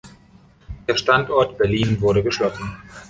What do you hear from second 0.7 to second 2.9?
Der Standort Berlin wurde geschlossen.